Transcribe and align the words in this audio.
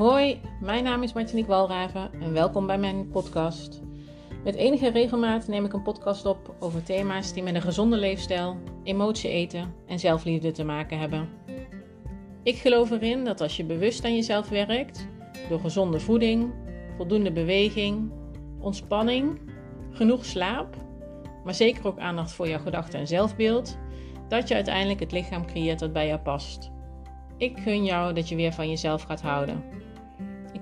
Hoi, 0.00 0.40
mijn 0.60 0.84
naam 0.84 1.02
is 1.02 1.12
Martinique 1.12 1.50
Walraven 1.50 2.10
en 2.20 2.32
welkom 2.32 2.66
bij 2.66 2.78
mijn 2.78 3.08
podcast. 3.08 3.82
Met 4.44 4.54
enige 4.54 4.90
regelmaat 4.90 5.48
neem 5.48 5.64
ik 5.64 5.72
een 5.72 5.82
podcast 5.82 6.26
op 6.26 6.54
over 6.58 6.82
thema's 6.82 7.32
die 7.32 7.42
met 7.42 7.54
een 7.54 7.62
gezonde 7.62 7.96
leefstijl, 7.96 8.56
emotie 8.82 9.30
eten 9.30 9.74
en 9.86 9.98
zelfliefde 9.98 10.50
te 10.50 10.64
maken 10.64 10.98
hebben. 10.98 11.28
Ik 12.42 12.56
geloof 12.56 12.90
erin 12.90 13.24
dat 13.24 13.40
als 13.40 13.56
je 13.56 13.64
bewust 13.64 14.04
aan 14.04 14.14
jezelf 14.14 14.48
werkt, 14.48 15.08
door 15.48 15.60
gezonde 15.60 16.00
voeding, 16.00 16.52
voldoende 16.96 17.32
beweging, 17.32 18.12
ontspanning, 18.60 19.40
genoeg 19.90 20.24
slaap, 20.24 20.76
maar 21.44 21.54
zeker 21.54 21.86
ook 21.86 21.98
aandacht 21.98 22.32
voor 22.32 22.48
jouw 22.48 22.60
gedachten 22.60 22.98
en 22.98 23.06
zelfbeeld, 23.06 23.78
dat 24.28 24.48
je 24.48 24.54
uiteindelijk 24.54 25.00
het 25.00 25.12
lichaam 25.12 25.46
creëert 25.46 25.78
dat 25.78 25.92
bij 25.92 26.06
jou 26.06 26.20
past. 26.20 26.70
Ik 27.36 27.58
gun 27.58 27.84
jou 27.84 28.14
dat 28.14 28.28
je 28.28 28.36
weer 28.36 28.52
van 28.52 28.68
jezelf 28.68 29.02
gaat 29.02 29.22
houden. 29.22 29.79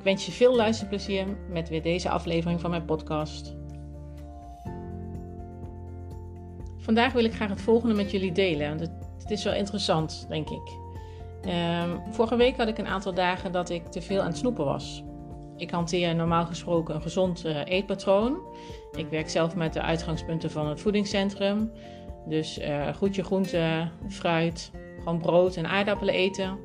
Wens 0.08 0.26
je 0.26 0.32
veel 0.32 0.56
luisterplezier 0.56 1.26
met 1.48 1.68
weer 1.68 1.82
deze 1.82 2.10
aflevering 2.10 2.60
van 2.60 2.70
mijn 2.70 2.84
podcast. 2.84 3.56
Vandaag 6.78 7.12
wil 7.12 7.24
ik 7.24 7.34
graag 7.34 7.48
het 7.48 7.60
volgende 7.60 7.94
met 7.94 8.10
jullie 8.10 8.32
delen. 8.32 8.78
Het, 8.78 9.30
is 9.30 9.44
wel 9.44 9.54
interessant, 9.54 10.26
denk 10.28 10.48
ik. 10.50 10.76
Um, 11.44 12.12
vorige 12.12 12.36
week 12.36 12.56
had 12.56 12.68
ik 12.68 12.78
een 12.78 12.86
aantal 12.86 13.14
dagen 13.14 13.52
dat 13.52 13.70
ik 13.70 13.86
te 13.86 14.02
veel 14.02 14.20
aan 14.20 14.26
het 14.26 14.36
snoepen 14.36 14.64
was. 14.64 15.04
Ik 15.56 15.70
hanteer 15.70 16.14
normaal 16.14 16.46
gesproken 16.46 16.94
een 16.94 17.02
gezond 17.02 17.46
uh, 17.46 17.64
eetpatroon. 17.64 18.38
Ik 18.92 19.08
werk 19.08 19.30
zelf 19.30 19.56
met 19.56 19.72
de 19.72 19.82
uitgangspunten 19.82 20.50
van 20.50 20.66
het 20.66 20.80
voedingscentrum. 20.80 21.72
Dus 22.26 22.58
uh, 22.58 22.94
goedje 22.94 23.24
groente, 23.24 23.88
fruit, 24.08 24.70
gewoon 24.98 25.18
brood 25.18 25.56
en 25.56 25.66
aardappelen 25.66 26.14
eten. 26.14 26.58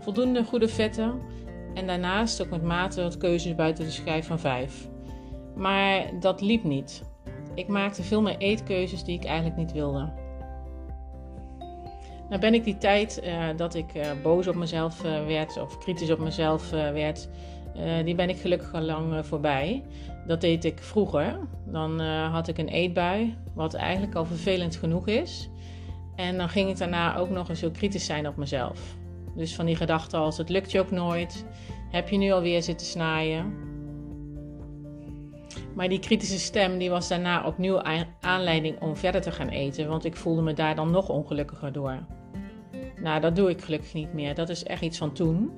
Voldoende 0.00 0.44
goede 0.44 0.68
vetten. 0.68 1.31
En 1.74 1.86
daarnaast 1.86 2.42
ook 2.42 2.50
met 2.50 2.62
mate 2.62 3.02
wat 3.02 3.16
keuzes 3.16 3.54
buiten 3.54 3.84
de 3.84 3.90
schijf 3.90 4.26
van 4.26 4.38
5. 4.38 4.88
Maar 5.56 6.10
dat 6.20 6.40
liep 6.40 6.64
niet. 6.64 7.02
Ik 7.54 7.68
maakte 7.68 8.02
veel 8.02 8.22
meer 8.22 8.36
eetkeuzes 8.38 9.04
die 9.04 9.18
ik 9.18 9.24
eigenlijk 9.24 9.56
niet 9.56 9.72
wilde. 9.72 10.12
Nou 12.28 12.40
ben 12.40 12.54
ik 12.54 12.64
die 12.64 12.78
tijd 12.78 13.20
uh, 13.24 13.44
dat 13.56 13.74
ik 13.74 13.94
uh, 13.94 14.06
boos 14.22 14.46
op 14.46 14.54
mezelf 14.54 15.04
uh, 15.04 15.26
werd 15.26 15.60
of 15.60 15.78
kritisch 15.78 16.10
op 16.10 16.18
mezelf 16.18 16.70
werd, 16.70 17.28
die 18.04 18.14
ben 18.14 18.28
ik 18.28 18.36
gelukkig 18.36 18.74
al 18.74 18.80
lang 18.80 19.26
voorbij. 19.26 19.82
Dat 20.26 20.40
deed 20.40 20.64
ik 20.64 20.78
vroeger. 20.82 21.38
Dan 21.66 22.00
had 22.00 22.48
ik 22.48 22.58
een 22.58 22.68
eetbui, 22.68 23.36
wat 23.54 23.74
eigenlijk 23.74 24.14
al 24.14 24.24
vervelend 24.24 24.76
genoeg 24.76 25.06
is. 25.06 25.50
En 26.16 26.36
dan 26.36 26.48
ging 26.48 26.70
ik 26.70 26.78
daarna 26.78 27.16
ook 27.16 27.30
nog 27.30 27.48
eens 27.48 27.60
heel 27.60 27.70
kritisch 27.70 28.04
zijn 28.04 28.28
op 28.28 28.36
mezelf. 28.36 28.96
Dus 29.34 29.54
van 29.54 29.66
die 29.66 29.76
gedachten 29.76 30.18
als 30.18 30.38
het 30.38 30.48
lukt 30.48 30.70
je 30.70 30.80
ook 30.80 30.90
nooit, 30.90 31.44
heb 31.90 32.08
je 32.08 32.16
nu 32.16 32.30
alweer 32.30 32.62
zitten 32.62 32.86
snaaien. 32.86 33.70
Maar 35.74 35.88
die 35.88 35.98
kritische 35.98 36.38
stem 36.38 36.78
die 36.78 36.90
was 36.90 37.08
daarna 37.08 37.46
opnieuw 37.46 37.82
aanleiding 38.20 38.80
om 38.80 38.96
verder 38.96 39.20
te 39.20 39.30
gaan 39.30 39.48
eten, 39.48 39.88
want 39.88 40.04
ik 40.04 40.16
voelde 40.16 40.42
me 40.42 40.52
daar 40.52 40.74
dan 40.74 40.90
nog 40.90 41.08
ongelukkiger 41.08 41.72
door. 41.72 41.98
Nou, 43.02 43.20
dat 43.20 43.36
doe 43.36 43.50
ik 43.50 43.62
gelukkig 43.62 43.94
niet 43.94 44.12
meer. 44.12 44.34
Dat 44.34 44.48
is 44.48 44.64
echt 44.64 44.82
iets 44.82 44.98
van 44.98 45.12
toen. 45.12 45.50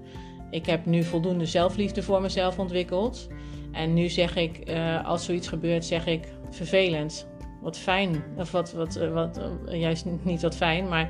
Ik 0.50 0.66
heb 0.66 0.86
nu 0.86 1.02
voldoende 1.02 1.46
zelfliefde 1.46 2.02
voor 2.02 2.20
mezelf 2.20 2.58
ontwikkeld. 2.58 3.28
En 3.72 3.94
nu 3.94 4.08
zeg 4.08 4.36
ik, 4.36 4.70
uh, 4.70 5.06
als 5.06 5.24
zoiets 5.24 5.48
gebeurt, 5.48 5.84
zeg 5.84 6.06
ik 6.06 6.28
vervelend. 6.50 7.26
Wat 7.64 7.78
fijn. 7.78 8.22
Of 8.36 8.50
wat, 8.50 8.72
wat, 8.72 8.96
eh, 8.96 9.12
wat, 9.12 9.40
uh, 9.68 9.80
juist 9.80 10.06
niet 10.22 10.42
wat 10.42 10.56
fijn, 10.56 10.88
maar 10.88 11.08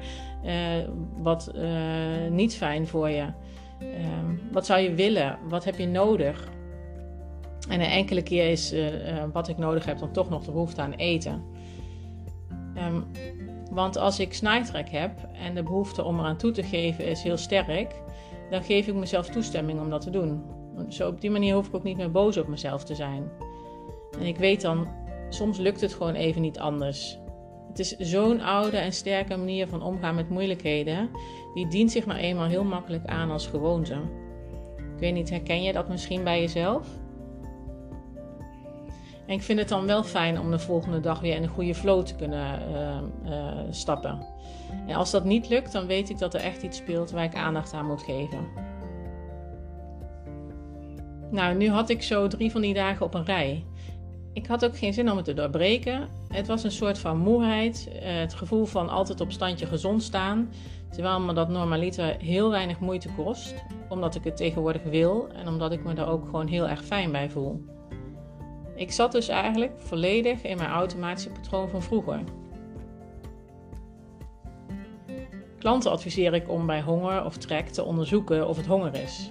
wat 1.17 1.53
niet 2.31 2.55
fijn 2.55 2.87
voor 2.87 3.09
je. 3.09 3.27
Ehm, 3.79 4.53
wat 4.53 4.67
zou 4.67 4.81
je 4.81 4.95
willen? 4.95 5.39
Wat 5.49 5.65
heb 5.65 5.79
je 5.79 5.87
nodig? 5.87 6.49
En 7.69 7.81
een 7.81 7.91
enkele 7.91 8.23
keer 8.23 8.51
is 8.51 8.75
wat 9.33 9.49
ik 9.49 9.59
nodig 9.59 9.85
heb 9.85 9.99
dan 9.99 10.13
toch 10.13 10.29
nog 10.31 10.45
de 10.45 10.53
behoefte 10.53 10.81
aan 10.81 10.93
eten. 10.93 11.43
Um, 12.77 13.05
want 13.71 13.97
als 13.97 14.19
ik 14.19 14.35
snaaitrek 14.35 14.89
heb 14.89 15.29
en 15.33 15.55
de 15.55 15.63
behoefte 15.63 16.05
om 16.05 16.19
eraan 16.19 16.37
toe 16.37 16.51
te 16.51 16.63
geven 16.63 17.07
is 17.07 17.23
heel 17.23 17.37
sterk, 17.37 18.03
dan 18.51 18.63
geef 18.63 18.87
ik 18.87 18.95
mezelf 18.95 19.29
toestemming 19.29 19.81
om 19.81 19.91
dat 19.91 20.01
te 20.01 20.11
doen. 20.11 20.43
Zo 20.89 21.09
op 21.09 21.21
die 21.21 21.31
manier 21.31 21.55
hoef 21.55 21.67
ik 21.67 21.75
ook 21.75 21.83
niet 21.83 21.97
meer 21.97 22.11
boos 22.11 22.37
op 22.37 22.49
mezelf 22.49 22.85
te 22.85 22.95
zijn. 22.95 23.31
En 24.19 24.27
ik 24.27 24.37
weet 24.37 24.61
dan, 24.61 24.89
soms 25.29 25.59
lukt 25.59 25.81
het 25.81 25.95
gewoon 25.95 26.15
even 26.15 26.43
niet 26.43 26.59
anders. 26.59 27.19
Het 27.69 27.79
is 27.79 27.97
zo'n 27.97 28.41
oude 28.41 28.77
en 28.77 28.93
sterke 28.93 29.37
manier 29.37 29.69
van 29.69 29.83
omgaan 29.83 30.15
met 30.15 30.29
moeilijkheden. 30.29 31.11
Die 31.55 31.69
dient 31.69 31.91
zich 31.91 32.07
nou 32.07 32.19
eenmaal 32.19 32.47
heel 32.47 32.65
makkelijk 32.65 33.07
aan 33.07 33.31
als 33.31 33.47
gewoonte. 33.47 33.95
Ik 34.77 35.01
weet 35.01 35.15
niet, 35.15 35.31
herken 35.31 35.63
je 35.63 35.73
dat 35.73 35.89
misschien 35.89 36.25
bij 36.25 36.41
jezelf? 36.41 36.89
En 39.27 39.35
ik 39.35 39.43
vind 39.43 39.59
het 39.59 39.69
dan 39.69 39.87
wel 39.87 40.03
fijn 40.03 40.41
om 40.41 40.51
de 40.51 40.59
volgende 40.59 41.01
dag 41.01 41.21
weer 41.21 41.35
in 41.35 41.43
een 41.43 41.49
goede 41.49 41.75
flow 41.75 42.03
te 42.03 42.15
kunnen 42.15 42.63
uh, 42.71 42.99
uh, 43.31 43.59
stappen. 43.71 44.27
En 44.87 44.95
als 44.95 45.11
dat 45.11 45.25
niet 45.25 45.49
lukt, 45.49 45.73
dan 45.73 45.87
weet 45.87 46.11
ik 46.11 46.19
dat 46.19 46.35
er 46.35 46.41
echt 46.41 46.63
iets 46.63 46.77
speelt 46.77 47.11
waar 47.11 47.25
ik 47.25 47.35
aandacht 47.35 47.73
aan 47.73 47.87
moet 47.87 48.03
geven. 48.03 48.49
Nou, 51.31 51.57
nu 51.57 51.69
had 51.71 51.89
ik 51.89 52.03
zo 52.03 52.27
drie 52.27 52.51
van 52.51 52.61
die 52.61 52.75
dagen 52.75 53.07
op 53.07 53.15
een 53.15 53.25
rij. 53.25 53.65
Ik 54.35 54.47
had 54.47 54.65
ook 54.65 54.79
geen 54.79 54.95
zin 54.95 55.11
om 55.11 55.17
het 55.17 55.25
te 55.25 55.35
doorbreken. 55.35 56.09
Het 56.29 56.47
was 56.47 56.65
een 56.65 56.71
soort 56.71 56.99
van 56.99 57.19
moeheid, 57.19 57.89
uh, 57.93 58.01
het 58.03 58.35
gevoel 58.35 58.65
van 58.65 58.89
altijd 58.89 59.21
op 59.21 59.33
standje 59.33 59.67
gezond 59.67 60.03
staan. 60.03 60.51
Terwijl 60.91 61.21
me 61.21 61.33
dat 61.33 61.49
normaliter 61.49 62.17
heel 62.19 62.51
weinig 62.51 62.81
moeite 62.81 63.09
kost, 63.17 63.55
omdat 63.89 64.15
ik 64.15 64.25
het 64.25 64.37
tegenwoordig 64.37 64.83
wil 64.83 65.29
en 65.33 65.49
omdat 65.49 65.73
ik 65.73 65.85
me 65.85 65.95
daar 65.95 66.09
ook 66.09 66.25
gewoon 66.25 66.47
heel 66.47 66.69
erg 66.69 66.85
fijn 66.85 67.13
bij 67.13 67.31
voel. 67.31 67.65
Ik 68.75 68.93
zat 68.93 69.13
dus 69.13 69.29
eigenlijk 69.29 69.73
volledig 69.77 70.43
in 70.43 70.57
mijn 70.57 70.71
automatische 70.71 71.31
patroon 71.31 71.69
van 71.69 71.83
vroeger. 71.83 72.21
Klanten 75.59 75.91
adviseer 75.91 76.35
ik 76.35 76.51
om 76.51 76.67
bij 76.67 76.83
honger 76.83 77.25
of 77.25 77.37
trek 77.37 77.69
te 77.69 77.85
onderzoeken 77.85 78.49
of 78.49 78.57
het 78.57 78.67
honger 78.67 78.95
is. 78.95 79.31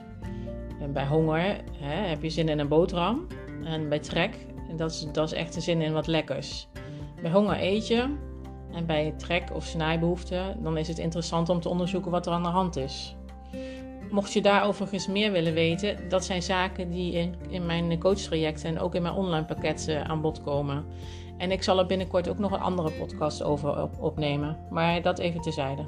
En 0.81 0.93
bij 0.93 1.05
honger 1.05 1.57
hè, 1.77 2.07
heb 2.07 2.21
je 2.23 2.29
zin 2.29 2.49
in 2.49 2.59
een 2.59 2.67
boterham. 2.67 3.27
En 3.63 3.89
bij 3.89 3.99
trek, 3.99 4.35
dat 4.75 4.91
is, 4.91 5.07
dat 5.11 5.31
is 5.31 5.37
echt 5.37 5.53
de 5.53 5.61
zin 5.61 5.81
in 5.81 5.93
wat 5.93 6.07
lekkers. 6.07 6.67
Bij 7.21 7.31
honger 7.31 7.61
eet 7.61 7.87
je. 7.87 8.15
En 8.71 8.85
bij 8.85 9.13
trek 9.17 9.49
of 9.53 9.65
snijbehoefte, 9.65 10.55
dan 10.59 10.77
is 10.77 10.87
het 10.87 10.97
interessant 10.97 11.49
om 11.49 11.59
te 11.59 11.69
onderzoeken 11.69 12.11
wat 12.11 12.25
er 12.25 12.33
aan 12.33 12.43
de 12.43 12.49
hand 12.49 12.75
is. 12.75 13.15
Mocht 14.11 14.33
je 14.33 14.41
daar 14.41 14.63
overigens 14.63 15.07
meer 15.07 15.31
willen 15.31 15.53
weten, 15.53 16.09
dat 16.09 16.25
zijn 16.25 16.41
zaken 16.41 16.89
die 16.89 17.13
in, 17.13 17.35
in 17.49 17.65
mijn 17.65 17.99
coachtrajecten 17.99 18.69
en 18.69 18.79
ook 18.79 18.95
in 18.95 19.01
mijn 19.01 19.13
online 19.13 19.45
pakket 19.45 19.85
uh, 19.89 20.01
aan 20.01 20.21
bod 20.21 20.41
komen. 20.43 20.85
En 21.37 21.51
ik 21.51 21.63
zal 21.63 21.79
er 21.79 21.85
binnenkort 21.85 22.29
ook 22.29 22.37
nog 22.37 22.51
een 22.51 22.59
andere 22.59 22.91
podcast 22.91 23.43
over 23.43 23.89
opnemen, 23.99 24.57
maar 24.69 25.01
dat 25.01 25.19
even 25.19 25.41
terzijde. 25.41 25.85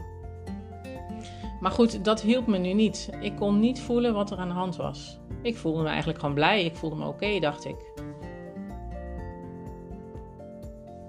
Maar 1.60 1.72
goed, 1.72 2.06
dat 2.06 2.22
hielp 2.22 2.48
me 2.48 2.58
nu 2.58 2.74
niet. 2.74 3.10
Ik 3.20 3.36
kon 3.36 3.60
niet 3.60 3.82
voelen 3.82 4.14
wat 4.14 4.32
er 4.32 4.38
aan 4.38 4.48
de 4.48 4.54
hand 4.54 4.76
was. 4.76 5.20
Ik 5.42 5.58
voelde 5.58 5.82
me 5.82 5.88
eigenlijk 5.88 6.20
gewoon 6.20 6.36
blij. 6.36 6.64
Ik 6.64 6.76
voelde 6.76 6.96
me 6.96 7.08
oké, 7.08 7.40
dacht 7.40 7.66
ik. 7.66 7.76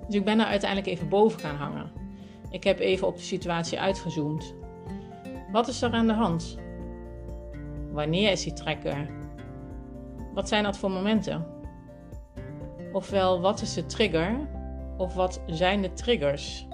Dus 0.06 0.14
ik 0.14 0.24
ben 0.24 0.40
er 0.40 0.46
uiteindelijk 0.46 0.90
even 0.90 1.08
boven 1.08 1.40
gaan 1.40 1.56
hangen. 1.56 1.90
Ik 2.50 2.64
heb 2.64 2.78
even 2.78 3.06
op 3.06 3.16
de 3.16 3.22
situatie 3.22 3.80
uitgezoomd. 3.80 4.54
Wat 5.52 5.68
is 5.68 5.82
er 5.82 5.92
aan 5.92 6.06
de 6.06 6.12
hand? 6.12 6.58
Wanneer 7.92 8.30
is 8.30 8.42
die 8.42 8.52
trekker? 8.52 9.08
Wat 10.34 10.48
zijn 10.48 10.64
dat 10.64 10.78
voor 10.78 10.90
momenten? 10.90 11.46
Ofwel, 12.92 13.40
wat 13.40 13.60
is 13.60 13.74
de 13.74 13.86
trigger? 13.86 14.48
Of 14.96 15.14
wat 15.14 15.40
zijn 15.46 15.82
de 15.82 15.92
triggers? 15.92 16.66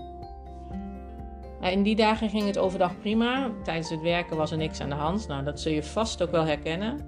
In 1.60 1.82
die 1.82 1.96
dagen 1.96 2.28
ging 2.28 2.46
het 2.46 2.58
overdag 2.58 2.98
prima. 2.98 3.50
Tijdens 3.62 3.90
het 3.90 4.00
werken 4.00 4.36
was 4.36 4.50
er 4.50 4.56
niks 4.56 4.80
aan 4.80 4.88
de 4.88 4.94
hand. 4.94 5.28
Nou, 5.28 5.44
dat 5.44 5.60
zul 5.60 5.72
je 5.72 5.82
vast 5.82 6.22
ook 6.22 6.30
wel 6.30 6.44
herkennen. 6.44 7.00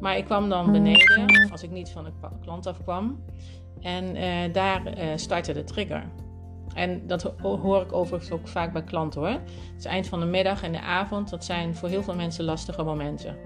Maar 0.00 0.16
ik 0.16 0.24
kwam 0.24 0.48
dan 0.48 0.72
beneden, 0.72 1.50
als 1.50 1.62
ik 1.62 1.70
niet 1.70 1.90
van 1.90 2.04
de 2.04 2.12
klant 2.40 2.66
afkwam. 2.66 3.24
En 3.80 4.16
uh, 4.16 4.52
daar 4.52 4.82
uh, 4.86 5.04
startte 5.16 5.52
de 5.52 5.64
trigger. 5.64 6.02
En 6.74 7.06
dat 7.06 7.22
hoor 7.42 7.82
ik 7.82 7.92
overigens 7.92 8.30
ook 8.30 8.48
vaak 8.48 8.72
bij 8.72 8.84
klanten 8.84 9.20
hoor. 9.20 9.40
Het 9.74 9.84
eind 9.84 10.06
van 10.06 10.20
de 10.20 10.26
middag 10.26 10.62
en 10.62 10.72
de 10.72 10.80
avond, 10.80 11.30
dat 11.30 11.44
zijn 11.44 11.74
voor 11.74 11.88
heel 11.88 12.02
veel 12.02 12.14
mensen 12.14 12.44
lastige 12.44 12.82
momenten. 12.82 13.36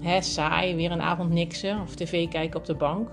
Hè, 0.00 0.20
saai, 0.20 0.74
weer 0.74 0.90
een 0.90 1.02
avond 1.02 1.30
niksen 1.30 1.80
of 1.80 1.94
tv 1.94 2.28
kijken 2.28 2.60
op 2.60 2.66
de 2.66 2.74
bank. 2.74 3.10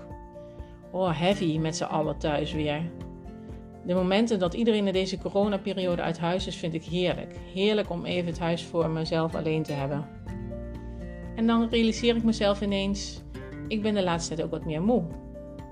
Oh, 0.90 1.18
heavy 1.18 1.58
met 1.58 1.76
z'n 1.76 1.84
allen 1.84 2.18
thuis 2.18 2.52
weer. 2.52 2.90
De 3.86 3.94
momenten 3.94 4.38
dat 4.38 4.54
iedereen 4.54 4.86
in 4.86 4.92
deze 4.92 5.18
coronaperiode 5.18 6.02
uit 6.02 6.18
huis 6.18 6.46
is, 6.46 6.56
vind 6.56 6.74
ik 6.74 6.84
heerlijk. 6.84 7.36
Heerlijk 7.54 7.90
om 7.90 8.04
even 8.04 8.26
het 8.26 8.38
huis 8.38 8.64
voor 8.64 8.90
mezelf 8.90 9.34
alleen 9.34 9.62
te 9.62 9.72
hebben. 9.72 10.06
En 11.34 11.46
dan 11.46 11.68
realiseer 11.68 12.16
ik 12.16 12.22
mezelf 12.22 12.60
ineens, 12.60 13.22
ik 13.68 13.82
ben 13.82 13.94
de 13.94 14.02
laatste 14.02 14.34
tijd 14.34 14.46
ook 14.46 14.52
wat 14.52 14.64
meer 14.64 14.82
moe. 14.82 15.02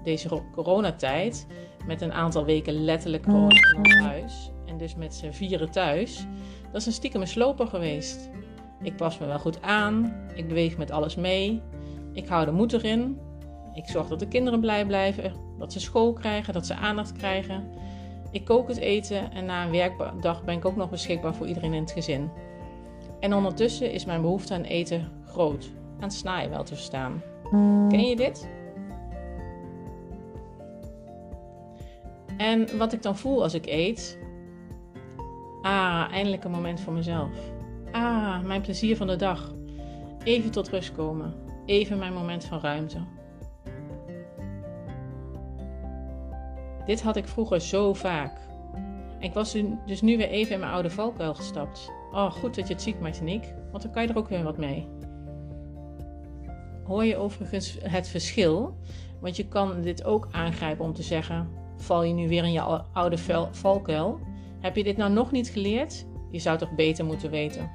Deze 0.03 0.43
coronatijd, 0.53 1.47
met 1.87 2.01
een 2.01 2.13
aantal 2.13 2.45
weken 2.45 2.85
letterlijk 2.85 3.25
gewoon 3.25 3.51
in 3.51 3.77
ons 3.77 3.95
huis 3.95 4.51
en 4.67 4.79
dus 4.79 4.95
met 4.95 5.15
z'n 5.15 5.31
vieren 5.31 5.71
thuis, 5.71 6.27
dat 6.73 6.81
is 6.81 6.87
een 6.87 6.93
stiekem 6.93 7.27
sloper 7.27 7.67
geweest. 7.67 8.31
Ik 8.83 8.97
pas 8.97 9.19
me 9.19 9.27
wel 9.27 9.39
goed 9.39 9.63
aan. 9.63 10.15
Ik 10.35 10.49
beweeg 10.49 10.77
met 10.77 10.91
alles 10.91 11.15
mee. 11.15 11.63
Ik 12.13 12.29
hou 12.29 12.45
de 12.45 12.53
moed 12.53 12.73
erin. 12.73 13.19
Ik 13.75 13.89
zorg 13.89 14.09
dat 14.09 14.19
de 14.19 14.29
kinderen 14.29 14.61
blij 14.61 14.87
blijven, 14.87 15.33
dat 15.59 15.73
ze 15.73 15.81
school 15.81 16.13
krijgen, 16.13 16.53
dat 16.53 16.67
ze 16.67 16.75
aandacht 16.75 17.13
krijgen. 17.13 17.71
Ik 18.31 18.45
kook 18.45 18.69
het 18.69 18.77
eten 18.77 19.33
en 19.33 19.45
na 19.45 19.65
een 19.65 19.71
werkdag 19.71 20.45
ben 20.45 20.57
ik 20.57 20.65
ook 20.65 20.77
nog 20.77 20.91
beschikbaar 20.91 21.35
voor 21.35 21.47
iedereen 21.47 21.75
in 21.75 21.83
het 21.83 21.93
gezin. 21.93 22.31
En 23.21 23.35
ondertussen 23.35 23.93
is 23.93 24.05
mijn 24.05 24.21
behoefte 24.21 24.55
aan 24.55 24.63
eten 24.63 25.09
groot, 25.27 25.71
aan 26.01 26.11
snaaien 26.11 26.51
wel 26.51 26.65
te 26.65 26.75
verstaan. 26.75 27.23
Ken 27.89 28.07
je 28.07 28.17
dit? 28.17 28.49
En 32.43 32.79
wat 32.79 32.93
ik 32.93 33.03
dan 33.03 33.17
voel 33.17 33.43
als 33.43 33.55
ik 33.55 33.67
eet. 33.67 34.19
Ah, 35.63 36.09
eindelijk 36.11 36.45
een 36.45 36.51
moment 36.51 36.81
voor 36.81 36.93
mezelf. 36.93 37.31
Ah, 37.93 38.43
mijn 38.43 38.61
plezier 38.61 38.97
van 38.97 39.07
de 39.07 39.17
dag. 39.17 39.55
Even 40.25 40.51
tot 40.51 40.69
rust 40.69 40.93
komen. 40.93 41.35
Even 41.67 41.99
mijn 41.99 42.13
moment 42.13 42.45
van 42.45 42.61
ruimte. 42.61 42.99
Dit 46.87 47.03
had 47.03 47.17
ik 47.17 47.29
vroeger 47.29 47.61
zo 47.61 47.95
vaak. 47.95 48.39
Ik 49.19 49.33
was 49.33 49.57
dus 49.87 50.01
nu 50.01 50.17
weer 50.17 50.29
even 50.29 50.55
in 50.55 50.61
mijn 50.61 50.73
oude 50.73 50.91
valkuil 50.91 51.35
gestapt. 51.35 51.93
Oh, 52.13 52.31
goed 52.31 52.55
dat 52.55 52.69
je 52.69 52.75
het 52.75 52.83
ziet, 52.83 53.01
Martinique, 53.01 53.55
want 53.71 53.83
dan 53.83 53.93
kan 53.93 54.03
je 54.03 54.09
er 54.09 54.19
ook 54.19 54.29
weer 54.29 54.43
wat 54.43 54.59
mee. 54.59 54.89
Hoor 56.85 57.05
je 57.05 57.17
overigens 57.17 57.79
het 57.83 58.09
verschil? 58.09 58.77
Want 59.21 59.37
je 59.37 59.49
kan 59.49 59.81
dit 59.81 60.05
ook 60.05 60.29
aangrijpen 60.31 60.85
om 60.85 60.93
te 60.93 61.03
zeggen: 61.03 61.61
val 61.83 62.03
je 62.03 62.13
nu 62.13 62.29
weer 62.29 62.45
in 62.45 62.53
je 62.53 62.83
oude 62.93 63.17
valkuil? 63.51 64.21
Heb 64.61 64.77
je 64.77 64.85
dit 64.85 64.97
nou 64.97 65.13
nog 65.13 65.33
niet 65.33 65.49
geleerd? 65.49 66.07
Je 66.31 66.39
zou 66.39 66.59
toch 66.59 66.75
beter 66.75 67.05
moeten 67.05 67.31
weten. 67.31 67.71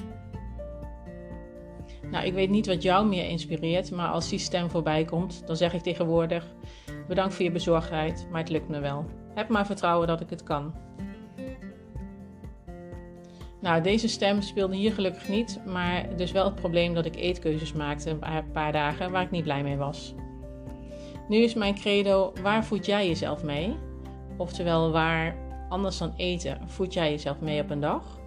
Nou, 2.11 2.25
ik 2.25 2.33
weet 2.33 2.49
niet 2.49 2.67
wat 2.67 2.81
jou 2.81 3.07
meer 3.07 3.29
inspireert, 3.29 3.91
maar 3.91 4.09
als 4.09 4.29
die 4.29 4.39
stem 4.39 4.69
voorbij 4.69 5.05
komt, 5.05 5.47
dan 5.47 5.55
zeg 5.55 5.73
ik 5.73 5.81
tegenwoordig: 5.81 6.45
bedankt 7.07 7.33
voor 7.33 7.45
je 7.45 7.51
bezorgdheid, 7.51 8.27
maar 8.31 8.41
het 8.41 8.49
lukt 8.49 8.67
me 8.67 8.79
wel. 8.79 9.05
Heb 9.33 9.49
maar 9.49 9.65
vertrouwen 9.65 10.07
dat 10.07 10.21
ik 10.21 10.29
het 10.29 10.43
kan. 10.43 10.73
Nou, 13.61 13.81
deze 13.81 14.07
stem 14.07 14.41
speelde 14.41 14.75
hier 14.75 14.91
gelukkig 14.91 15.27
niet, 15.29 15.59
maar 15.65 16.15
dus 16.15 16.31
wel 16.31 16.45
het 16.45 16.55
probleem 16.55 16.93
dat 16.93 17.05
ik 17.05 17.15
eetkeuzes 17.15 17.73
maakte 17.73 18.09
een 18.09 18.51
paar 18.51 18.71
dagen 18.71 19.11
waar 19.11 19.23
ik 19.23 19.31
niet 19.31 19.43
blij 19.43 19.63
mee 19.63 19.77
was. 19.77 20.13
Nu 21.27 21.37
is 21.37 21.53
mijn 21.53 21.75
credo: 21.75 22.33
waar 22.41 22.65
voed 22.65 22.85
jij 22.85 23.07
jezelf 23.07 23.43
mee? 23.43 23.75
Oftewel, 24.37 24.91
waar 24.91 25.35
anders 25.69 25.97
dan 25.97 26.13
eten 26.15 26.69
voed 26.69 26.93
jij 26.93 27.11
jezelf 27.11 27.39
mee 27.39 27.61
op 27.61 27.69
een 27.69 27.79
dag? 27.79 28.19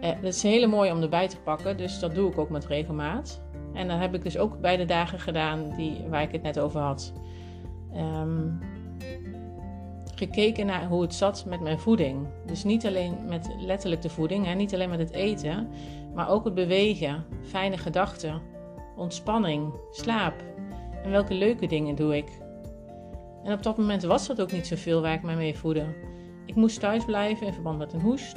Eh, 0.00 0.10
dat 0.22 0.34
is 0.34 0.42
heel 0.42 0.68
mooi 0.68 0.92
om 0.92 1.02
erbij 1.02 1.28
te 1.28 1.40
pakken, 1.40 1.76
dus 1.76 1.98
dat 1.98 2.14
doe 2.14 2.30
ik 2.30 2.38
ook 2.38 2.50
met 2.50 2.66
regelmaat. 2.66 3.40
En 3.74 3.88
dan 3.88 3.98
heb 3.98 4.14
ik 4.14 4.22
dus 4.22 4.38
ook 4.38 4.60
bij 4.60 4.76
de 4.76 4.84
dagen 4.84 5.20
gedaan 5.20 5.72
die, 5.76 6.04
waar 6.08 6.22
ik 6.22 6.32
het 6.32 6.42
net 6.42 6.58
over 6.58 6.80
had. 6.80 7.12
Um, 7.96 8.58
gekeken 10.14 10.66
naar 10.66 10.86
hoe 10.86 11.02
het 11.02 11.14
zat 11.14 11.44
met 11.46 11.60
mijn 11.60 11.78
voeding. 11.78 12.26
Dus 12.46 12.64
niet 12.64 12.86
alleen 12.86 13.16
met 13.28 13.54
letterlijk 13.58 14.02
de 14.02 14.08
voeding, 14.08 14.46
hè, 14.46 14.54
niet 14.54 14.74
alleen 14.74 14.90
met 14.90 14.98
het 14.98 15.12
eten, 15.12 15.68
maar 16.14 16.28
ook 16.28 16.44
het 16.44 16.54
bewegen, 16.54 17.24
fijne 17.42 17.78
gedachten, 17.78 18.40
ontspanning, 18.96 19.72
slaap. 19.90 20.34
En 21.02 21.10
welke 21.10 21.34
leuke 21.34 21.66
dingen 21.66 21.94
doe 21.94 22.16
ik? 22.16 22.30
En 23.44 23.52
op 23.52 23.62
dat 23.62 23.76
moment 23.76 24.02
was 24.02 24.26
dat 24.26 24.40
ook 24.40 24.52
niet 24.52 24.66
zoveel 24.66 25.00
waar 25.00 25.12
ik 25.12 25.22
mij 25.22 25.36
mee 25.36 25.58
voedde. 25.58 25.84
Ik 26.46 26.54
moest 26.54 26.80
thuis 26.80 27.04
blijven 27.04 27.46
in 27.46 27.52
verband 27.52 27.78
met 27.78 27.92
een 27.92 28.00
hoest. 28.00 28.36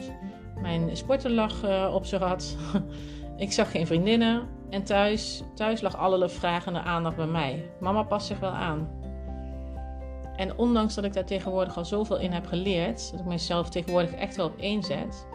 Mijn 0.61 0.97
sporter 0.97 1.31
lag 1.31 1.63
uh, 1.63 1.91
op 1.93 2.05
zijn 2.05 2.21
rad. 2.21 2.57
ik 3.37 3.51
zag 3.51 3.71
geen 3.71 3.87
vriendinnen. 3.87 4.47
En 4.69 4.83
thuis, 4.83 5.43
thuis 5.55 5.81
lag 5.81 5.97
alle 5.97 6.29
vragende 6.29 6.79
aandacht 6.79 7.15
bij 7.15 7.27
mij. 7.27 7.71
Mama 7.79 8.03
past 8.03 8.27
zich 8.27 8.39
wel 8.39 8.49
aan. 8.49 8.89
En 10.35 10.57
ondanks 10.57 10.95
dat 10.95 11.03
ik 11.03 11.13
daar 11.13 11.25
tegenwoordig 11.25 11.77
al 11.77 11.85
zoveel 11.85 12.19
in 12.19 12.31
heb 12.31 12.45
geleerd, 12.45 13.11
dat 13.11 13.19
ik 13.19 13.25
mezelf 13.25 13.69
tegenwoordig 13.69 14.13
echt 14.13 14.35
wel 14.35 14.45
op 14.45 14.57
één 14.57 14.83
zet, 14.83 15.27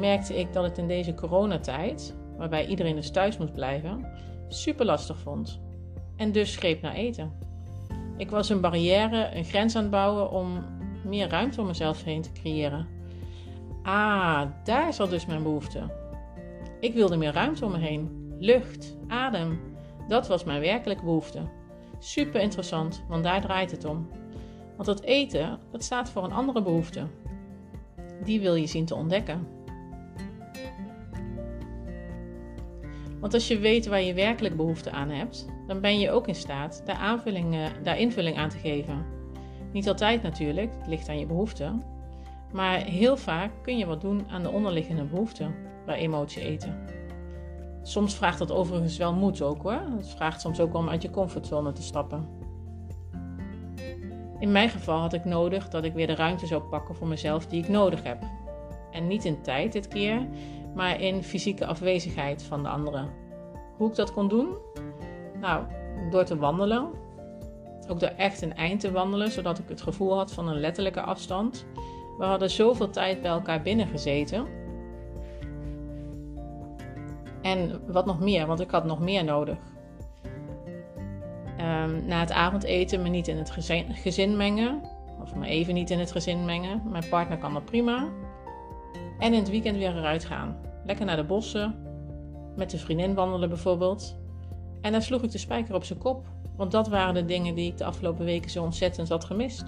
merkte 0.00 0.38
ik 0.38 0.52
dat 0.52 0.64
het 0.64 0.78
in 0.78 0.86
deze 0.86 1.14
coronatijd, 1.14 2.16
waarbij 2.36 2.66
iedereen 2.66 2.94
dus 2.94 3.10
thuis 3.10 3.38
moest 3.38 3.52
blijven, 3.52 4.06
super 4.48 4.86
lastig 4.86 5.18
vond. 5.18 5.60
En 6.16 6.32
dus 6.32 6.56
greep 6.56 6.82
naar 6.82 6.94
eten. 6.94 7.32
Ik 8.16 8.30
was 8.30 8.48
een 8.48 8.60
barrière, 8.60 9.30
een 9.34 9.44
grens 9.44 9.76
aan 9.76 9.82
het 9.82 9.90
bouwen 9.90 10.30
om 10.30 10.64
meer 11.04 11.28
ruimte 11.28 11.60
om 11.60 11.66
mezelf 11.66 12.04
heen 12.04 12.22
te 12.22 12.32
creëren. 12.32 12.86
Ah, 13.82 14.42
daar 14.64 14.92
zat 14.92 15.10
dus 15.10 15.26
mijn 15.26 15.42
behoefte. 15.42 15.80
Ik 16.80 16.94
wilde 16.94 17.16
meer 17.16 17.32
ruimte 17.32 17.64
om 17.64 17.70
me 17.70 17.78
heen. 17.78 18.34
Lucht, 18.38 18.96
adem. 19.08 19.60
Dat 20.08 20.28
was 20.28 20.44
mijn 20.44 20.60
werkelijke 20.60 21.04
behoefte. 21.04 21.40
Super 21.98 22.40
interessant, 22.40 23.04
want 23.08 23.24
daar 23.24 23.40
draait 23.40 23.70
het 23.70 23.84
om. 23.84 24.08
Want 24.76 24.88
het 24.88 25.02
eten, 25.02 25.58
dat 25.70 25.84
staat 25.84 26.10
voor 26.10 26.24
een 26.24 26.32
andere 26.32 26.62
behoefte. 26.62 27.06
Die 28.24 28.40
wil 28.40 28.54
je 28.54 28.66
zien 28.66 28.84
te 28.84 28.94
ontdekken. 28.94 29.46
Want 33.24 33.36
als 33.36 33.48
je 33.48 33.58
weet 33.58 33.86
waar 33.86 34.02
je 34.02 34.14
werkelijk 34.14 34.56
behoefte 34.56 34.90
aan 34.90 35.10
hebt, 35.10 35.46
dan 35.66 35.80
ben 35.80 35.98
je 35.98 36.10
ook 36.10 36.28
in 36.28 36.34
staat 36.34 36.82
daar, 36.84 36.96
aanvulling, 36.96 37.56
daar 37.82 37.98
invulling 37.98 38.36
aan 38.36 38.48
te 38.48 38.58
geven. 38.58 39.06
Niet 39.72 39.88
altijd 39.88 40.22
natuurlijk, 40.22 40.70
het 40.78 40.86
ligt 40.86 41.08
aan 41.08 41.18
je 41.18 41.26
behoeften. 41.26 41.82
Maar 42.52 42.78
heel 42.78 43.16
vaak 43.16 43.50
kun 43.62 43.78
je 43.78 43.86
wat 43.86 44.00
doen 44.00 44.26
aan 44.28 44.42
de 44.42 44.50
onderliggende 44.50 45.04
behoeften 45.04 45.54
bij 45.86 45.98
emotie 45.98 46.42
eten. 46.42 46.78
Soms 47.82 48.14
vraagt 48.14 48.38
dat 48.38 48.52
overigens 48.52 48.96
wel 48.96 49.14
moed 49.14 49.42
ook 49.42 49.62
hoor. 49.62 49.80
Het 49.96 50.08
vraagt 50.08 50.40
soms 50.40 50.60
ook 50.60 50.74
om 50.74 50.88
uit 50.88 51.02
je 51.02 51.10
comfortzone 51.10 51.72
te 51.72 51.82
stappen. 51.82 52.28
In 54.38 54.52
mijn 54.52 54.68
geval 54.68 55.00
had 55.00 55.12
ik 55.12 55.24
nodig 55.24 55.68
dat 55.68 55.84
ik 55.84 55.92
weer 55.92 56.06
de 56.06 56.14
ruimte 56.14 56.46
zou 56.46 56.62
pakken 56.62 56.94
voor 56.94 57.06
mezelf 57.06 57.46
die 57.46 57.62
ik 57.62 57.68
nodig 57.68 58.02
heb. 58.02 58.22
En 58.90 59.06
niet 59.06 59.24
in 59.24 59.42
tijd 59.42 59.72
dit 59.72 59.88
keer, 59.88 60.26
maar 60.74 61.00
in 61.00 61.22
fysieke 61.22 61.66
afwezigheid 61.66 62.42
van 62.42 62.62
de 62.62 62.68
anderen. 62.68 63.08
Hoe 63.76 63.88
ik 63.88 63.94
dat 63.94 64.12
kon 64.12 64.28
doen? 64.28 64.48
Nou, 65.40 65.64
door 66.10 66.24
te 66.24 66.36
wandelen. 66.36 66.90
Ook 67.88 68.00
door 68.00 68.12
echt 68.16 68.42
een 68.42 68.54
eind 68.54 68.80
te 68.80 68.92
wandelen, 68.92 69.30
zodat 69.30 69.58
ik 69.58 69.68
het 69.68 69.82
gevoel 69.82 70.16
had 70.16 70.32
van 70.32 70.48
een 70.48 70.60
letterlijke 70.60 71.00
afstand. 71.00 71.66
We 72.18 72.24
hadden 72.24 72.50
zoveel 72.50 72.90
tijd 72.90 73.22
bij 73.22 73.30
elkaar 73.30 73.62
binnen 73.62 73.86
gezeten. 73.86 74.46
En 77.42 77.80
wat 77.86 78.06
nog 78.06 78.20
meer, 78.20 78.46
want 78.46 78.60
ik 78.60 78.70
had 78.70 78.84
nog 78.84 79.00
meer 79.00 79.24
nodig. 79.24 79.56
Um, 81.58 82.06
na 82.06 82.20
het 82.20 82.32
avondeten 82.32 83.02
me 83.02 83.08
niet 83.08 83.28
in 83.28 83.36
het 83.36 83.50
gezin, 83.50 83.94
gezin, 83.94 84.36
mengen. 84.36 84.82
Of 85.22 85.34
me 85.34 85.46
even 85.46 85.74
niet 85.74 85.90
in 85.90 85.98
het 85.98 86.12
gezin 86.12 86.44
mengen. 86.44 86.82
Mijn 86.90 87.08
partner 87.08 87.38
kan 87.38 87.52
dat 87.52 87.64
prima. 87.64 88.08
En 89.18 89.32
in 89.32 89.38
het 89.38 89.50
weekend 89.50 89.76
weer 89.76 89.96
eruit 89.96 90.24
gaan. 90.24 90.56
Lekker 90.84 91.04
naar 91.04 91.16
de 91.16 91.24
bossen. 91.24 91.74
Met 92.56 92.70
de 92.70 92.78
vriendin 92.78 93.14
wandelen 93.14 93.48
bijvoorbeeld. 93.48 94.16
En 94.80 94.92
dan 94.92 95.02
sloeg 95.02 95.22
ik 95.22 95.30
de 95.30 95.38
spijker 95.38 95.74
op 95.74 95.84
zijn 95.84 95.98
kop. 95.98 96.26
Want 96.56 96.70
dat 96.70 96.88
waren 96.88 97.14
de 97.14 97.24
dingen 97.24 97.54
die 97.54 97.70
ik 97.70 97.78
de 97.78 97.84
afgelopen 97.84 98.24
weken 98.24 98.50
zo 98.50 98.62
ontzettend 98.62 99.08
had 99.08 99.24
gemist. 99.24 99.64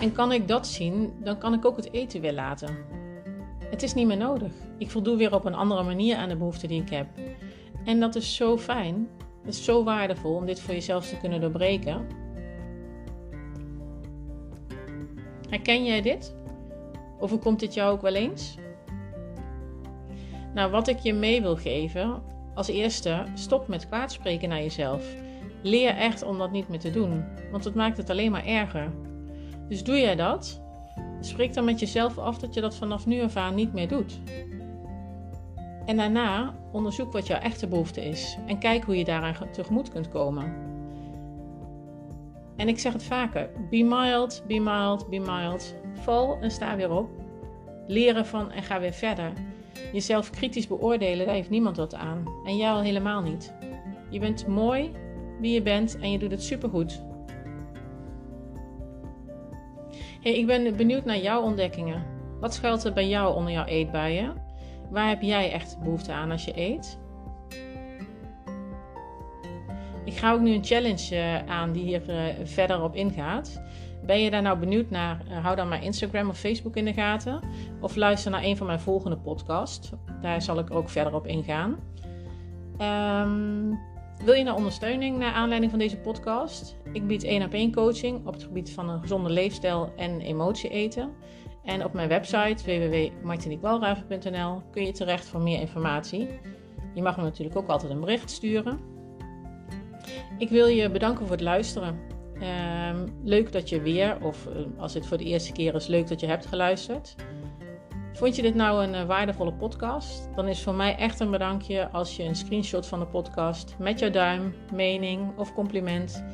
En 0.00 0.12
kan 0.12 0.32
ik 0.32 0.48
dat 0.48 0.66
zien, 0.66 1.12
dan 1.22 1.38
kan 1.38 1.54
ik 1.54 1.64
ook 1.64 1.76
het 1.76 1.92
eten 1.92 2.20
weer 2.20 2.32
laten. 2.32 2.76
Het 3.70 3.82
is 3.82 3.94
niet 3.94 4.06
meer 4.06 4.16
nodig. 4.16 4.52
Ik 4.78 4.90
voldoe 4.90 5.16
weer 5.16 5.34
op 5.34 5.44
een 5.44 5.54
andere 5.54 5.82
manier 5.82 6.16
aan 6.16 6.28
de 6.28 6.36
behoeften 6.36 6.68
die 6.68 6.82
ik 6.82 6.90
heb. 6.90 7.06
En 7.84 8.00
dat 8.00 8.14
is 8.14 8.34
zo 8.34 8.58
fijn. 8.58 9.08
Het 9.42 9.54
is 9.54 9.64
zo 9.64 9.84
waardevol 9.84 10.34
om 10.34 10.46
dit 10.46 10.60
voor 10.60 10.74
jezelf 10.74 11.08
te 11.08 11.18
kunnen 11.18 11.40
doorbreken. 11.40 12.06
Herken 15.48 15.84
jij 15.84 16.02
dit? 16.02 16.34
Of 17.18 17.38
komt 17.38 17.60
dit 17.60 17.74
jou 17.74 17.92
ook 17.92 18.02
wel 18.02 18.14
eens? 18.14 18.56
Nou, 20.54 20.70
wat 20.70 20.88
ik 20.88 20.98
je 20.98 21.12
mee 21.12 21.42
wil 21.42 21.56
geven, 21.56 22.22
als 22.54 22.68
eerste, 22.68 23.24
stop 23.34 23.68
met 23.68 23.88
kwaadspreken 23.88 24.48
naar 24.48 24.62
jezelf. 24.62 25.14
Leer 25.62 25.96
echt 25.96 26.22
om 26.22 26.38
dat 26.38 26.50
niet 26.50 26.68
meer 26.68 26.78
te 26.78 26.90
doen, 26.90 27.24
want 27.50 27.64
het 27.64 27.74
maakt 27.74 27.96
het 27.96 28.10
alleen 28.10 28.30
maar 28.30 28.46
erger. 28.46 28.92
Dus 29.68 29.84
doe 29.84 29.98
jij 29.98 30.16
dat? 30.16 30.62
Spreek 31.20 31.54
dan 31.54 31.64
met 31.64 31.80
jezelf 31.80 32.18
af 32.18 32.38
dat 32.38 32.54
je 32.54 32.60
dat 32.60 32.76
vanaf 32.76 33.06
nu 33.06 33.22
af 33.22 33.36
aan 33.36 33.54
niet 33.54 33.72
meer 33.72 33.88
doet. 33.88 34.20
En 35.90 35.96
daarna 35.96 36.54
onderzoek 36.72 37.12
wat 37.12 37.26
jouw 37.26 37.38
echte 37.38 37.66
behoefte 37.66 38.04
is 38.04 38.38
en 38.46 38.58
kijk 38.58 38.84
hoe 38.84 38.96
je 38.96 39.04
daaraan 39.04 39.50
tegemoet 39.50 39.90
kunt 39.90 40.08
komen. 40.08 40.54
En 42.56 42.68
ik 42.68 42.78
zeg 42.78 42.92
het 42.92 43.02
vaker: 43.02 43.50
be 43.70 43.82
mild, 43.82 44.44
be 44.46 44.58
mild, 44.58 45.08
be 45.08 45.18
mild. 45.18 45.74
Val 45.92 46.38
en 46.40 46.50
sta 46.50 46.76
weer 46.76 46.90
op. 46.90 47.10
Leren 47.86 48.26
van 48.26 48.50
en 48.50 48.62
ga 48.62 48.80
weer 48.80 48.92
verder. 48.92 49.32
Jezelf 49.92 50.30
kritisch 50.30 50.66
beoordelen, 50.66 51.26
daar 51.26 51.34
heeft 51.34 51.50
niemand 51.50 51.76
wat 51.76 51.94
aan. 51.94 52.24
En 52.44 52.56
jij 52.56 52.70
al 52.70 52.80
helemaal 52.80 53.22
niet. 53.22 53.52
Je 54.10 54.18
bent 54.18 54.46
mooi 54.46 54.90
wie 55.40 55.52
je 55.52 55.62
bent 55.62 55.98
en 55.98 56.10
je 56.10 56.18
doet 56.18 56.30
het 56.30 56.42
supergoed. 56.42 57.02
Hey, 60.20 60.34
ik 60.34 60.46
ben 60.46 60.76
benieuwd 60.76 61.04
naar 61.04 61.18
jouw 61.18 61.42
ontdekkingen. 61.42 62.04
Wat 62.40 62.54
schuilt 62.54 62.84
er 62.84 62.92
bij 62.92 63.08
jou 63.08 63.34
onder 63.34 63.52
jouw 63.52 63.64
eetbuien? 63.64 64.48
Waar 64.90 65.08
heb 65.08 65.22
jij 65.22 65.52
echt 65.52 65.78
behoefte 65.82 66.12
aan 66.12 66.30
als 66.30 66.44
je 66.44 66.60
eet? 66.60 66.98
Ik 70.04 70.16
ga 70.16 70.32
ook 70.32 70.40
nu 70.40 70.52
een 70.54 70.64
challenge 70.64 71.16
eh, 71.16 71.46
aan 71.46 71.72
die 71.72 71.84
hier 71.84 72.02
uh, 72.08 72.22
verder 72.44 72.82
op 72.82 72.94
ingaat. 72.94 73.62
Ben 74.04 74.20
je 74.20 74.30
daar 74.30 74.42
nou 74.42 74.58
benieuwd 74.58 74.90
naar? 74.90 75.22
Uh, 75.30 75.44
hou 75.44 75.56
dan 75.56 75.68
mijn 75.68 75.82
Instagram 75.82 76.28
of 76.28 76.38
Facebook 76.38 76.76
in 76.76 76.84
de 76.84 76.92
gaten. 76.92 77.40
Of 77.80 77.96
luister 77.96 78.30
naar 78.30 78.42
een 78.42 78.56
van 78.56 78.66
mijn 78.66 78.80
volgende 78.80 79.16
podcasts. 79.16 79.92
Daar 80.20 80.42
zal 80.42 80.58
ik 80.58 80.70
ook 80.70 80.88
verder 80.88 81.14
op 81.14 81.26
ingaan. 81.26 81.78
Um, 82.80 83.78
wil 84.24 84.34
je 84.34 84.44
nou 84.44 84.56
ondersteuning 84.56 85.18
naar 85.18 85.32
aanleiding 85.32 85.70
van 85.70 85.80
deze 85.80 85.96
podcast? 85.96 86.76
Ik 86.92 87.06
bied 87.06 87.24
1 87.24 87.42
op 87.42 87.52
1 87.52 87.72
coaching 87.72 88.26
op 88.26 88.32
het 88.32 88.42
gebied 88.42 88.70
van 88.70 88.88
een 88.88 89.00
gezonde 89.00 89.30
leefstijl 89.30 89.92
en 89.96 90.20
emotie 90.20 90.70
eten. 90.70 91.10
En 91.64 91.84
op 91.84 91.92
mijn 91.92 92.08
website 92.08 92.64
www.martiniquewalraven.nl 92.64 94.62
kun 94.70 94.84
je 94.84 94.92
terecht 94.92 95.24
voor 95.24 95.40
meer 95.40 95.60
informatie. 95.60 96.28
Je 96.94 97.02
mag 97.02 97.16
me 97.16 97.22
natuurlijk 97.22 97.56
ook 97.56 97.68
altijd 97.68 97.92
een 97.92 98.00
bericht 98.00 98.30
sturen. 98.30 98.78
Ik 100.38 100.48
wil 100.48 100.66
je 100.66 100.90
bedanken 100.90 101.26
voor 101.26 101.36
het 101.36 101.44
luisteren. 101.44 101.98
Um, 102.90 103.04
leuk 103.24 103.52
dat 103.52 103.68
je 103.68 103.80
weer, 103.80 104.18
of 104.22 104.46
uh, 104.46 104.52
als 104.78 104.92
dit 104.92 105.06
voor 105.06 105.16
de 105.16 105.24
eerste 105.24 105.52
keer 105.52 105.74
is, 105.74 105.86
leuk 105.86 106.08
dat 106.08 106.20
je 106.20 106.26
hebt 106.26 106.46
geluisterd. 106.46 107.14
Vond 108.12 108.36
je 108.36 108.42
dit 108.42 108.54
nou 108.54 108.84
een 108.84 108.94
uh, 108.94 109.04
waardevolle 109.04 109.52
podcast? 109.52 110.28
Dan 110.34 110.48
is 110.48 110.62
voor 110.62 110.74
mij 110.74 110.96
echt 110.96 111.20
een 111.20 111.30
bedankje 111.30 111.88
als 111.88 112.16
je 112.16 112.22
een 112.22 112.34
screenshot 112.34 112.86
van 112.86 112.98
de 112.98 113.06
podcast 113.06 113.74
met 113.78 113.98
jouw 113.98 114.10
duim, 114.10 114.54
mening 114.72 115.38
of 115.38 115.54
compliment 115.54 116.24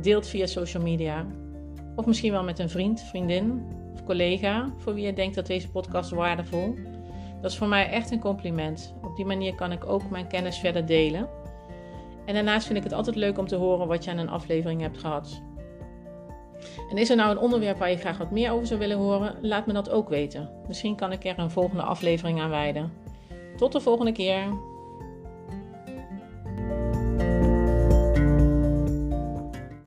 deelt 0.00 0.26
via 0.26 0.46
social 0.46 0.82
media. 0.82 1.26
Of 1.96 2.06
misschien 2.06 2.32
wel 2.32 2.44
met 2.44 2.58
een 2.58 2.70
vriend, 2.70 3.00
vriendin 3.00 3.66
collega 4.04 4.72
voor 4.76 4.94
wie 4.94 5.06
je 5.06 5.12
denkt 5.12 5.34
dat 5.34 5.46
deze 5.46 5.70
podcast 5.70 6.10
waardevol. 6.10 6.74
Dat 7.40 7.50
is 7.50 7.56
voor 7.56 7.68
mij 7.68 7.90
echt 7.90 8.10
een 8.10 8.20
compliment. 8.20 8.94
Op 9.02 9.16
die 9.16 9.24
manier 9.24 9.54
kan 9.54 9.72
ik 9.72 9.84
ook 9.84 10.10
mijn 10.10 10.26
kennis 10.26 10.58
verder 10.58 10.86
delen. 10.86 11.28
En 12.24 12.34
daarnaast 12.34 12.66
vind 12.66 12.78
ik 12.78 12.84
het 12.84 12.92
altijd 12.92 13.16
leuk 13.16 13.38
om 13.38 13.46
te 13.46 13.56
horen 13.56 13.86
wat 13.86 14.04
je 14.04 14.10
aan 14.10 14.18
een 14.18 14.28
aflevering 14.28 14.80
hebt 14.80 14.98
gehad. 14.98 15.42
En 16.90 16.98
is 16.98 17.10
er 17.10 17.16
nou 17.16 17.30
een 17.30 17.38
onderwerp 17.38 17.78
waar 17.78 17.90
je 17.90 17.96
graag 17.96 18.18
wat 18.18 18.30
meer 18.30 18.52
over 18.52 18.66
zou 18.66 18.80
willen 18.80 18.96
horen? 18.96 19.36
Laat 19.40 19.66
me 19.66 19.72
dat 19.72 19.90
ook 19.90 20.08
weten. 20.08 20.50
Misschien 20.68 20.96
kan 20.96 21.12
ik 21.12 21.24
er 21.24 21.38
een 21.38 21.50
volgende 21.50 21.82
aflevering 21.82 22.40
aan 22.40 22.50
wijden. 22.50 22.92
Tot 23.56 23.72
de 23.72 23.80
volgende 23.80 24.12
keer. 24.12 24.70